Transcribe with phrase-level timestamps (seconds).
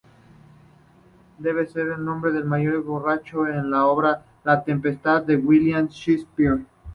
[1.37, 6.65] Debe su nombre al mayordomo borracho en la obra "La tempestad" de William Shakespeare.